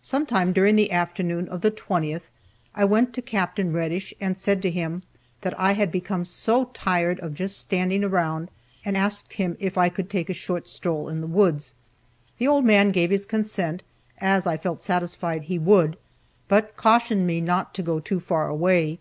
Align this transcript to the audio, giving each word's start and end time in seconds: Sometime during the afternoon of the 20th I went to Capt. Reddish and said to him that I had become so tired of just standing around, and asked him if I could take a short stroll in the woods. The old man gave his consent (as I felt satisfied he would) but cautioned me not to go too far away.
Sometime 0.00 0.54
during 0.54 0.76
the 0.76 0.90
afternoon 0.92 1.46
of 1.50 1.60
the 1.60 1.70
20th 1.70 2.30
I 2.74 2.86
went 2.86 3.12
to 3.12 3.20
Capt. 3.20 3.58
Reddish 3.62 4.14
and 4.18 4.34
said 4.38 4.62
to 4.62 4.70
him 4.70 5.02
that 5.42 5.52
I 5.60 5.72
had 5.74 5.92
become 5.92 6.24
so 6.24 6.70
tired 6.72 7.20
of 7.20 7.34
just 7.34 7.58
standing 7.58 8.02
around, 8.02 8.50
and 8.82 8.96
asked 8.96 9.34
him 9.34 9.58
if 9.60 9.76
I 9.76 9.90
could 9.90 10.08
take 10.08 10.30
a 10.30 10.32
short 10.32 10.68
stroll 10.68 11.10
in 11.10 11.20
the 11.20 11.26
woods. 11.26 11.74
The 12.38 12.48
old 12.48 12.64
man 12.64 12.92
gave 12.92 13.10
his 13.10 13.26
consent 13.26 13.82
(as 14.22 14.46
I 14.46 14.56
felt 14.56 14.80
satisfied 14.80 15.42
he 15.42 15.58
would) 15.58 15.98
but 16.48 16.74
cautioned 16.78 17.26
me 17.26 17.42
not 17.42 17.74
to 17.74 17.82
go 17.82 18.00
too 18.00 18.20
far 18.20 18.48
away. 18.48 19.00